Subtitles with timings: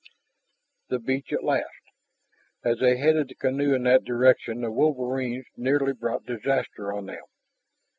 [0.89, 1.69] The beach at last!
[2.65, 7.21] As they headed the canoe in that direction the wolverines nearly brought disaster on them.